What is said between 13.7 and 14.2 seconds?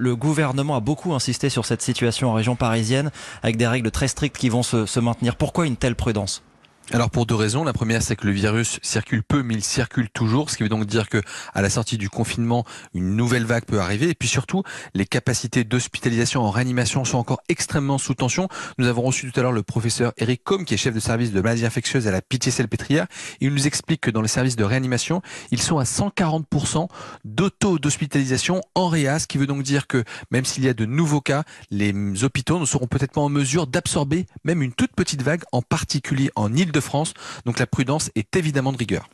arriver. Et